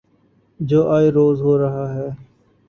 [0.59, 2.09] جو آئے روز ہو رہا ہے۔